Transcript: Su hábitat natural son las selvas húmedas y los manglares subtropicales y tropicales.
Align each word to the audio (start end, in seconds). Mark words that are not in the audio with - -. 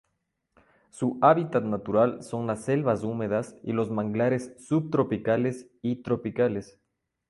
Su 0.89 1.19
hábitat 1.21 1.63
natural 1.63 2.23
son 2.23 2.47
las 2.47 2.63
selvas 2.65 3.03
húmedas 3.03 3.55
y 3.61 3.71
los 3.73 3.91
manglares 3.91 4.51
subtropicales 4.57 5.69
y 5.83 5.97
tropicales. 5.97 6.79